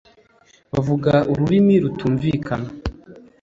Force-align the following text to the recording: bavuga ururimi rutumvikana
bavuga 0.73 1.11
ururimi 1.31 1.75
rutumvikana 1.83 2.69